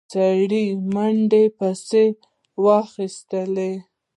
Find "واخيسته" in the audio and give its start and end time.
2.63-3.41